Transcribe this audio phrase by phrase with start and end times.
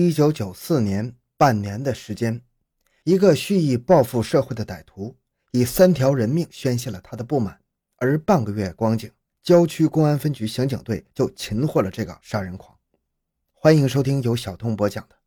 [0.00, 2.40] 一九九四年半年的时间，
[3.02, 5.16] 一个蓄意报复社会的歹徒
[5.50, 7.58] 以三条人命宣泄了他的不满，
[7.96, 9.10] 而半个月光景，
[9.42, 12.78] 郊区公安分局刑警队就擒获了这个杀人狂。
[13.52, 15.16] 欢迎收听由小东播讲的《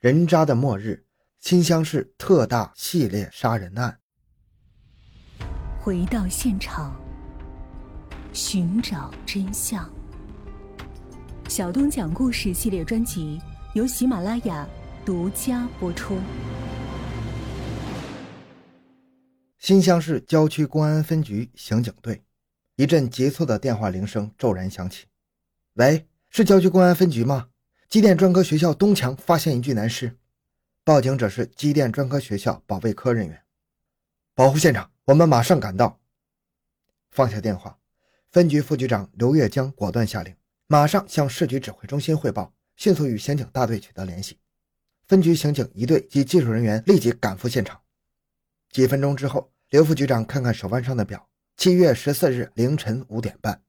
[0.00, 1.02] 人渣的末日》
[1.40, 4.00] 新乡市特大系列杀人案。
[5.80, 6.94] 回到现场，
[8.34, 9.90] 寻找真相。
[11.48, 13.40] 小东讲故事系列专辑
[13.80, 14.68] 由喜马拉雅
[15.06, 16.18] 独家播出。
[19.56, 22.22] 新乡市郊区公安分局刑警队，
[22.76, 25.06] 一阵急促的电话铃声骤然响起。
[25.80, 27.48] “喂，是郊区公安分局吗？
[27.88, 30.14] 机电专科学校东墙发现一具男尸，
[30.84, 33.42] 报警者是机电专科学校保卫科人员，
[34.34, 35.98] 保护现场，我们马上赶到。”
[37.12, 37.78] 放下电话，
[38.30, 40.36] 分局副局长刘月江果断下令。
[40.66, 44.38] 马上向市局指挥中心汇报，迅速与刑警大队取得联系。
[45.06, 47.78] 分局刑警一队及技术人员立即赶赴现场。
[48.70, 53.60] 几分钟之后，刘副局长看看手腕上的表，七月十四日凌晨五点半，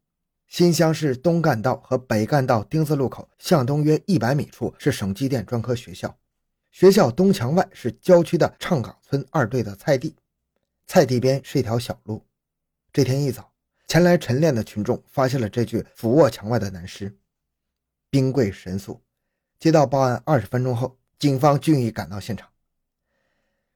[0.47, 6.17] 新乡市东干道和北干道丁字路口向东约一百米处是省机电专科学校，
[6.71, 10.15] 学校东墙外是郊区的畅岗村二队的菜地，
[10.87, 12.25] 菜地边是一条小路。
[12.93, 13.51] 这天一早。
[13.87, 17.13] 前来晨练的群众发现了这具俯卧墙外的男尸，
[18.09, 19.01] 兵贵神速，
[19.61, 22.49] 接到报案二十分钟后，警方均已赶到现场。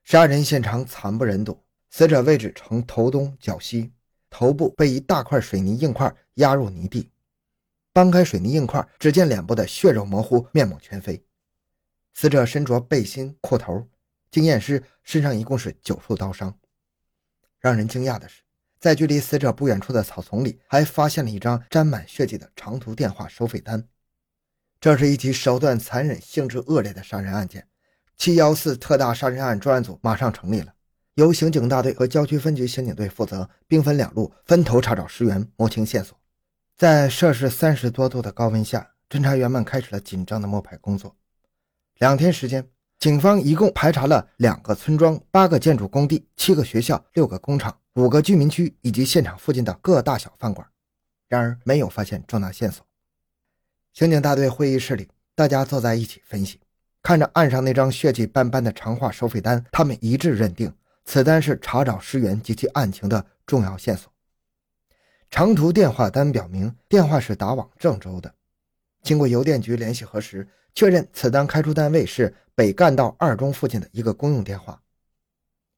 [0.03, 3.93] 杀人现场惨不忍睹，死者位置呈头东脚西，
[4.31, 7.11] 头部被一大块水泥硬块压入泥地，
[7.93, 11.23] 搬开水泥硬块，只见脸部的血肉模糊，面目全非。
[12.15, 13.87] 死者身着背心裤头，
[14.31, 16.57] 经验师身上一共是九处刀伤。
[17.59, 18.41] 让人惊讶的是。
[18.79, 23.87] 在距离死者不远处的草丛里，还发现了一张沾满血迹的长途电话收费单。
[24.85, 27.67] 这是一起手段残忍、性质恶劣的杀人案件。
[28.17, 30.71] 七幺四特大杀人案专案组马上成立了，
[31.15, 36.15] 由刑警大队和郊区分局刑警队负责，兵分两路，分头查找尸源，摸清线索。
[36.77, 41.15] 在摄氏三十多度的高温下，侦查员们开始了紧张的摸排工作。
[41.97, 42.69] 两天时间，
[42.99, 47.75] 警方一共排查了两个村庄、八个建筑工地、七个学校、六个工厂。
[47.95, 50.67] 五个居民区以及现场附近的各大小饭馆，
[51.27, 52.85] 然而没有发现重大线索。
[53.95, 56.59] 刑警大队会议室里，大家坐在一起分析，
[57.01, 60.73] 看着案上那张血迹斑斑的长话收费单，他们一致认定
[61.05, 64.11] 此单是查找尸源及其案情的重要线索。
[65.29, 68.35] 长途电话单表明电话是打往郑州的，
[69.01, 74.81] 经过邮电局联系核实，确认此单开出单位是北干道二中附近的一个公用电话。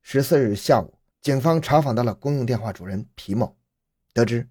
[0.02, 0.92] 十四日下午。
[1.20, 3.54] 警方查访到了公用电话主人皮某，
[4.14, 4.48] 得知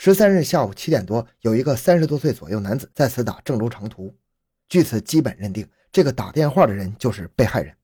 [0.00, 4.16] 十三日下午七点多，有一个三十多岁左右男子在此打郑州长途。
[4.68, 7.74] 据此基本认定，这个打电话的人就是被害人。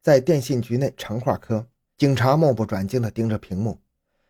[0.00, 1.66] 在电信局内长话科，
[1.98, 3.80] 警察目不转睛地盯着屏幕，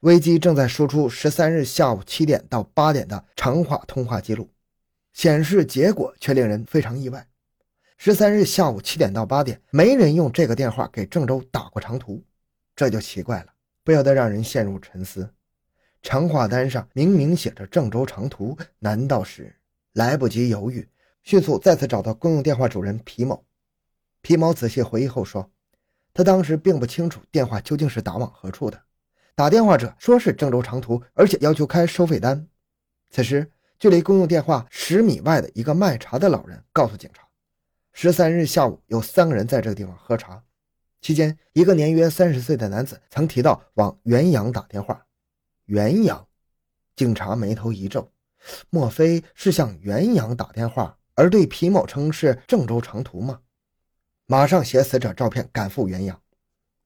[0.01, 4.49] 微机正在输出十三日下午七点到八点的长话通话记录，
[5.13, 7.29] 显示结果却令人非常意外：
[7.99, 12.25] 十三日下午七点到八点，没人用这个电话给郑州打过长途。
[12.75, 13.53] 这就奇怪了，
[13.85, 15.29] 不由得让人陷入沉思。
[16.03, 19.57] 长话单上明明写着郑州长途，难道是？
[19.93, 20.89] 来不及犹豫，
[21.23, 23.45] 迅速再次找到公用电话主人皮某。
[24.23, 25.51] 皮某仔细回忆后说，
[26.15, 28.81] 他当时并不清楚电话究竟是打往何处的。
[29.35, 32.47] 打电话者说是郑州长途，而且要求开收费单。
[33.11, 37.27] 此时，距离公用电话十米外的一个卖茶的老人告诉警察，
[37.93, 40.43] 十三日下午有三个人在这个地方喝茶。
[41.01, 45.07] 期间，一个年约三十岁的男子曾提到往元阳打电话。
[45.71, 46.27] 元阳，
[46.97, 48.11] 警察眉头一皱，
[48.71, 53.39] 莫非是向元阳打电话，而对皮某称是郑州长途吗？
[54.27, 56.21] 马上携死者照片赶赴元阳。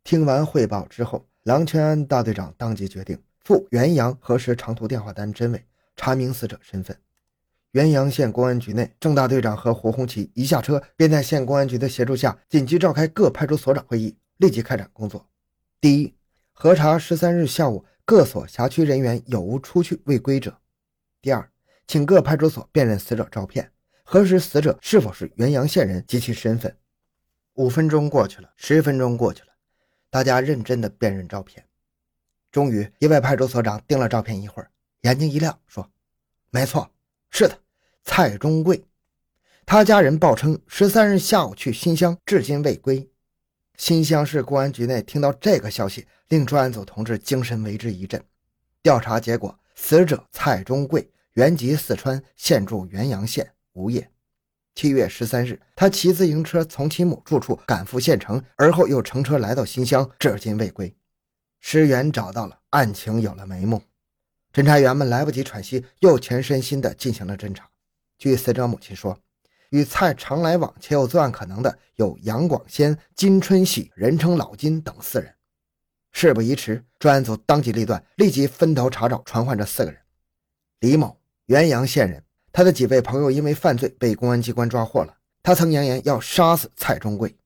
[0.03, 5.65] 听完汇报之后，郎全安大队长当即决定赴元阳核实长途电话单真伪，
[5.97, 6.95] 查明死者身份。
[7.71, 15.27] 元阳县公安局内，郑大队长和胡红旗一下车，便在县公安局的协助下紧急召开各派出所长会议，立即开展工作。
[15.81, 16.15] 第一，
[16.53, 20.53] 核查十三日下午各所辖区人员有无出去未归者；
[21.22, 21.51] 第二，
[21.86, 23.72] 请各派出所辨认死者照片，
[24.03, 26.77] 核实死者是否是元阳县人及其身份。
[27.54, 29.48] 五分钟过去了，十分钟过去了，
[30.10, 31.66] 大家认真的辨认照片。
[32.53, 35.91] 终于，一位派出所长盯了照片一会儿，眼睛一亮，说
[36.50, 36.91] ：“没错，
[37.30, 37.59] 是的。”
[38.04, 38.84] 蔡忠贵，
[39.65, 43.10] 他家人报称十三日下午去新乡，至今未归。
[43.76, 48.22] 新乡市公安局内听到这个消息，令专案组同志精神为之一振。
[48.82, 54.10] 调查结果，死者蔡忠贵原籍四川，现住元阳县，无业。
[54.74, 60.94] 七月十三日，他骑自行车从其母住处赶赴县城，而后又乘车来到新乡，至今未归。
[61.60, 63.82] 尸源找到了，案情有了眉目。
[64.53, 67.68] 侦查员们来不及喘息，又全身心地进行了侦查。
[68.18, 69.18] 据死者母亲说，
[69.74, 75.34] 与蔡常来往且有作案可能的有杨广先、金春喜（人称老金）等四人。
[76.12, 80.00] 事不宜迟，专案组当机立断，立即分头查找传唤这四个人：
[80.78, 82.22] 李某，原阳县人。
[82.53, 85.16] 他的几位朋友因为犯罪被公安机关抓获了。
[85.42, 87.36] 他曾扬言要杀死蔡忠贵。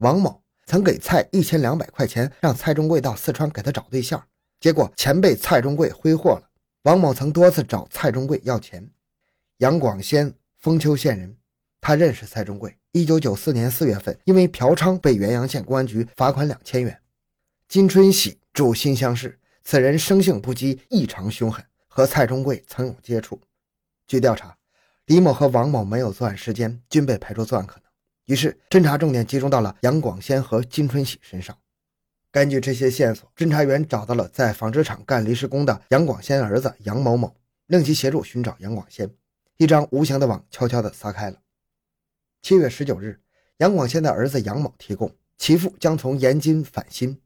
[0.00, 4.22] 王某曾给蔡一千两百块钱，让蔡忠贵到四川给他找对象，
[4.60, 6.50] 结果钱被蔡忠贵挥霍了。
[6.82, 8.86] 王某曾多次找蔡忠贵要钱。
[9.56, 11.34] 杨广先，丰丘县人，
[11.80, 12.76] 他认识蔡忠贵。
[12.92, 17.00] 一九九四年四月份，因为嫖娼被原阳县公安局罚款两千元。
[17.68, 23.40] 金春喜住新乡市，此人生性不羁，异常凶狠，和蔡忠贵曾有接触。
[24.06, 24.54] 据调查。
[25.06, 27.84] 李某和王某没有作案时间，均被排除作案可能。
[28.26, 31.56] 于是，侦查重点集中到了杨广先和金春喜身上。
[32.30, 37.34] 根据这些线索，侦查员找到了在纺织厂干临时工的杨广先儿子杨某某，
[37.68, 39.10] 令其协助寻找杨广先。
[39.56, 41.38] 一张无形的网悄悄地撒开了。
[42.40, 43.20] 七月十九日，
[43.58, 47.20] 杨广先的儿子杨某提供，其父将从延津返新。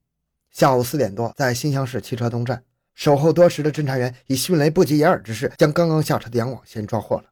[0.50, 2.64] 下午四点多，在新乡市汽车东站
[2.94, 7.24] 守候多时的侦查员，以迅雷不及掩耳之势，将刚刚下车的杨广先抓获了。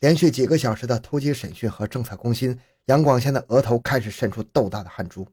[0.00, 5.26] 连续几个小时的突击审讯和政策攻心，杨广先的额头开始渗出豆大的汗珠。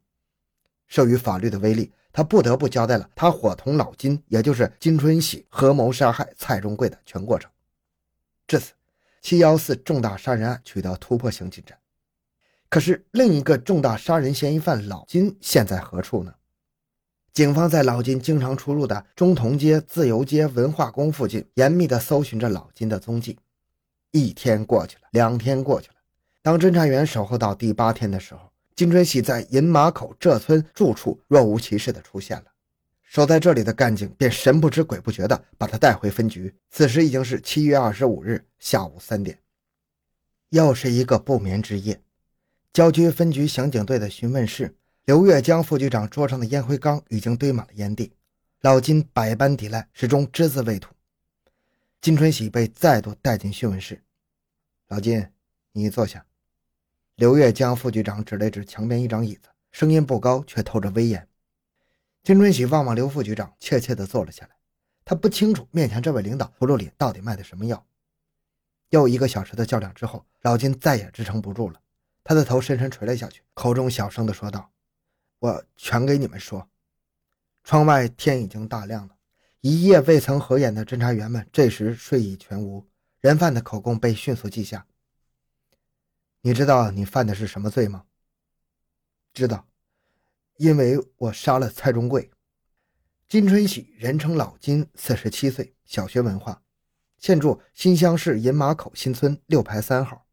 [0.87, 7.49] 受于法律的威力，他不得不交代了他伙同老金，也就是金春喜合谋杀害蔡忠贵的全过程。
[8.47, 8.73] 至此，
[9.21, 11.77] 七幺四重大杀人案取得突破性进展。
[12.69, 16.33] 可是，另一个重大杀人嫌疑犯老金现在何处呢？
[17.33, 23.37] 警方在老金经常出入的中同街、自由街、文化宫附近严密地搜寻着老金的踪迹。
[24.11, 25.93] 一天过去了，两天过去了。
[26.41, 32.45] 当侦查员守候到第八天的时候，金春喜在银马口这村住处若无其事地出现了。
[33.17, 36.53] 守在这里的干警便神不知鬼不觉地把他带回分局。
[36.69, 39.39] 此时已经是七月二十五日下午三点，
[40.49, 41.99] 又是一个不眠之夜。
[42.71, 44.75] 郊区分局刑警队的询问室，
[45.05, 48.13] 刘月江副局长桌上的烟灰缸已经堆满了烟蒂。
[48.61, 50.93] 老金百般抵赖，始终只字未吐。
[51.99, 53.99] 金春喜被再度带进讯问室。
[54.89, 55.25] 老金，
[55.71, 56.23] 你坐下。
[57.15, 61.26] 刘月江副局长指了指墙边一张椅子，声音不高，却透着威严。
[62.27, 64.57] 金春喜望望刘副局长，怯怯地坐了下来。
[65.05, 67.87] 他不清楚面前这位领导葫芦里到底卖的什么药。
[68.89, 71.79] 又一个小时的较量之后，老金再也支撑不住了，
[72.25, 74.69] 他的头深深垂了下去，口中小声地说道
[75.39, 76.69] ：“我全给你们说。”
[77.63, 79.15] 窗外天已经大亮了。
[79.61, 82.85] 一夜未曾合眼的侦查员们这时睡意全无，
[83.21, 84.85] 人犯的口供被迅速记下。
[86.41, 88.03] 你知道你犯的是什么罪吗？
[89.33, 89.65] 知道，
[90.57, 92.29] 因为我杀了蔡忠贵。
[93.27, 96.61] 金春喜，人称老金，四十七岁，小学文化，
[97.17, 100.27] 现住新乡市银马口新村六排三号，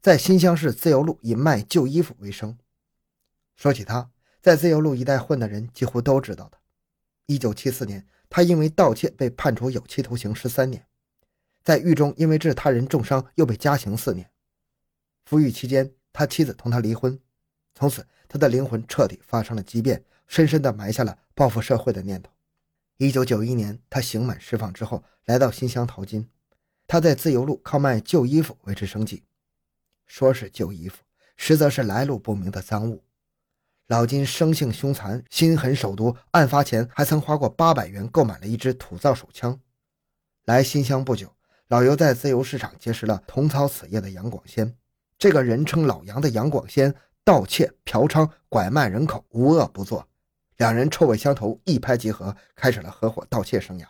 [0.00, 2.58] 在新乡市自由路以卖旧衣服为生。
[3.56, 6.58] 说起他，在自由路一带混的人几乎都知道他。
[7.26, 8.06] 一九七四年。
[8.32, 10.86] 他因为盗窃被判处有期徒刑十三年，
[11.64, 14.30] 在狱中因为致他人重伤又被加刑四年。
[15.24, 17.18] 服狱期间，他妻子同他离婚，
[17.74, 22.30] 从此他的灵魂彻底发生了畸变，深深地埋下了报复社会的念头。
[22.96, 26.28] 一九九一年，他刑满释放之后，来到新乡淘金。
[26.86, 29.24] 他在自由路靠卖旧衣服维持生计，
[30.06, 30.98] 说是旧衣服，
[31.36, 33.02] 实则是来路不明的赃物。
[33.88, 36.16] 老金生性凶残，心狠手毒。
[36.30, 39.58] 案发前还曾花过八百元购买了一支土造手枪。
[40.44, 41.34] 来新乡不久，
[41.66, 44.76] 老尤在自由市场结识了同操此业的杨广先。
[45.18, 46.94] 这个人称老杨的杨广先，
[47.30, 50.08] 盗窃、嫖娼、拐卖人口，无恶不作。
[50.56, 53.84] 两人臭味相投，一拍即合，开始了合伙盗窃生涯。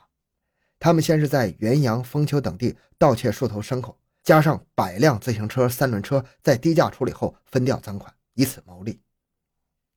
[0.78, 9.00] 他们先是在元阳、丰丘等地盗窃数头牲口，加上百辆自行车、三轮车，在低价处理后分掉赃款，以此牟利。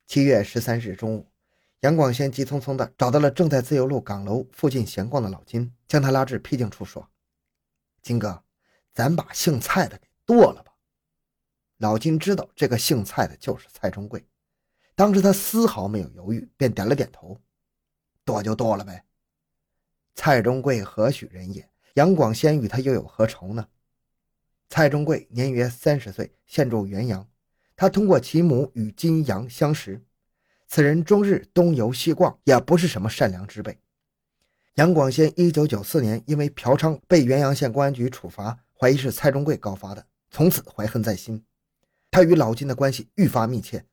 [0.06, 1.30] 七月十三日中午，
[1.80, 7.10] 杨广先急匆匆地找到了正在自由路岗楼附近闲逛的老金，将他拉至僻静处说
[8.00, 8.42] ：“金哥，
[8.94, 10.72] 咱把姓蔡的给剁了吧。”
[11.78, 14.24] 老金知道这个姓蔡的就是蔡忠贵，
[14.94, 17.40] 当时他丝毫没有犹豫，便点了点头
[18.24, 19.04] ：“剁就剁了呗。”
[20.14, 21.68] 蔡忠贵何许人也？
[21.94, 23.68] 杨广先与他又有何仇呢？
[24.68, 27.28] 蔡忠贵年约三十岁，现住元阳。
[27.76, 30.00] 他通过其母与金阳相识，
[30.68, 33.78] 此人终日东游西逛，也不是什么善良之辈。
[34.74, 41.44] 杨广先一九九四年因为嫖娼被元阳县公安局处罚，怀疑是蔡忠贵告发的，从此怀恨在心。
[42.14, 43.84] 他与老金的关系愈发密切，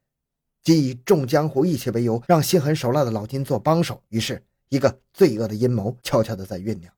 [0.61, 4.03] 即以重江湖义气为由，让心狠手辣的老金做帮手。
[4.09, 6.93] 于是，一个罪恶的阴谋悄悄地在酝酿。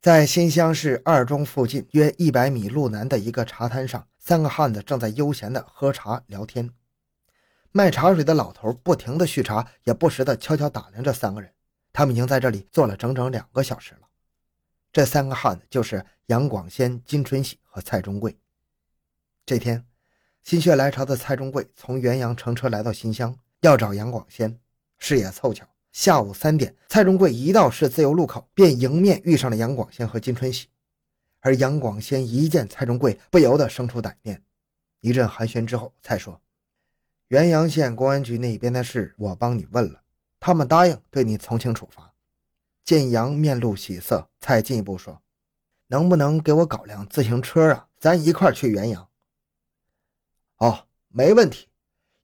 [0.00, 6.68] 在新乡市二中附近约一百米路南的一个茶摊上，三个汉子正在悠闲地喝茶聊天。
[7.70, 11.52] 卖茶水的老头不停地续茶，也不时地悄悄打量着三个人。
[11.92, 14.08] 他们已经在这里坐了整整两个小时了。
[14.92, 18.36] 这三个汉子就是杨广先、金春喜和蔡忠贵。
[19.46, 19.86] 这天。
[20.46, 24.56] 心血来潮的蔡中贵从元阳乘车来到新乡，要找杨广先。
[24.96, 30.68] 事也凑巧，下午三点，蔡中贵一到市自由路口，便迎面遇上了杨广先和金春喜。
[31.40, 34.40] 而杨广先一见蔡中贵，不由得生出歹念。
[35.00, 36.40] 一阵寒暄之后，蔡说
[37.26, 40.02] ：“元阳县公安局那边的事，我帮你问了，
[40.38, 42.12] 他们答应对你从轻处罚。”
[42.86, 45.20] 见杨面露喜色，蔡进一步说
[45.90, 47.88] ：“能不能给我搞辆自行车啊？
[47.98, 49.08] 咱一块去元阳。”
[50.58, 51.68] 哦，没问题。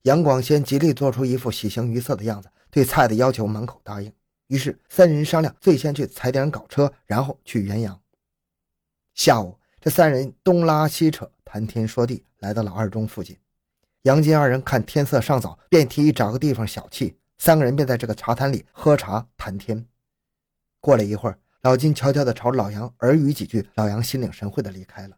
[0.03, 4.11] 杨广先极力做出一副喜形于色的样子，对蔡的要求满口答应。
[4.47, 7.99] 于是三人商量，最先去踩点搞车，然后去元阳。
[9.13, 13.37] 下午，这三人东拉西扯，谈天说地，来到了二中附近。
[14.01, 17.15] 杨金二人看天色尚早，便提议找个地方小憩。
[17.37, 19.85] 三个人便在这个茶摊里喝茶谈天。
[20.81, 25.17] 过了一会儿，老金悄悄地朝老杨耳语几句，老杨心领神会地离开了。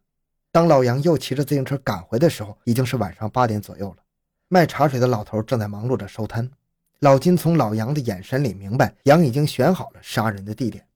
[0.56, 3.98] 当老杨又骑着自行车赶回的时候，已经是晚上八点左右了。
[4.48, 6.50] 卖茶水的老头正在忙碌着收摊。
[7.00, 10.88] 老金从老杨的眼神里明白，杨已经选好了杀人的地点。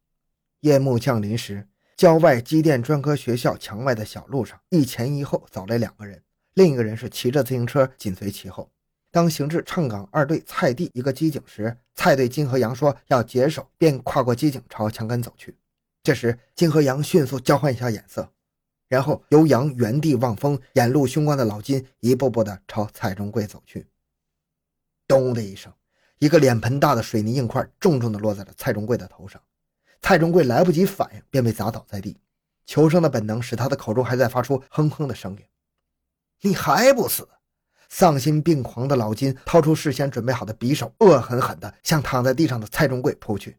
[0.62, 6.24] 夜幕降临时，郊外机电专科学校墙外的小路上，一前一后走来两个人，
[6.54, 8.72] 另一个人是骑着自行车紧随其后。
[9.12, 15.58] 当行至唱岗二队蔡地一个机井时，蔡对金和杨说要解手，便跨过机井朝墙根走去。
[16.02, 18.32] 这时，金和杨迅速交换一下眼色。
[18.90, 23.88] 然后由杨原地望风，眼露凶光的老金一步步的朝蔡中贵走去。
[25.08, 25.72] 咚的一声，
[26.18, 29.42] 一个脸盆大的水泥硬块重重的落在了蔡中贵的头上。
[30.02, 32.20] 蔡中贵来不及反应，便被砸倒在地。
[32.66, 35.44] 求生的本能使他的口中还在发出哼哼的声音。
[36.42, 37.28] 你还不死？
[37.90, 43.58] 丧心病狂的老金掏出事先准备好的匕首，恶狠狠地向躺在地上的蔡中贵扑去。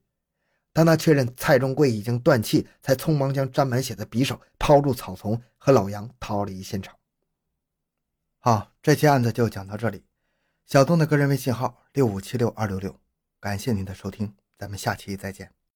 [0.72, 6.96] 当他确认蔡忠贵已经断气，才匆忙将沾满血的匕首抛入草丛，和老杨逃离现场。
[8.38, 10.04] 好，这期案子就讲到这里。
[10.66, 12.94] 小东的个人微信号六五七六二六六，
[13.40, 15.59] 感谢您的收听，咱们下期再见。